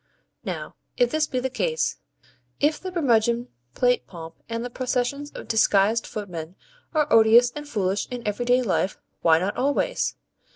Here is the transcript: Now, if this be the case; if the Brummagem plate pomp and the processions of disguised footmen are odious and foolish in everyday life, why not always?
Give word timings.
Now, 0.43 0.75
if 0.97 1.11
this 1.11 1.27
be 1.27 1.39
the 1.39 1.51
case; 1.51 1.97
if 2.59 2.79
the 2.79 2.91
Brummagem 2.91 3.49
plate 3.75 4.07
pomp 4.07 4.33
and 4.49 4.65
the 4.65 4.71
processions 4.71 5.29
of 5.35 5.47
disguised 5.47 6.07
footmen 6.07 6.55
are 6.95 7.05
odious 7.13 7.51
and 7.51 7.69
foolish 7.69 8.07
in 8.09 8.27
everyday 8.27 8.63
life, 8.63 8.97
why 9.21 9.37
not 9.37 9.55
always? 9.55 10.15